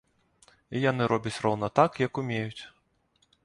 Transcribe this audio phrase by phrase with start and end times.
[0.77, 2.61] І яны робяць роўна так, як умеюць.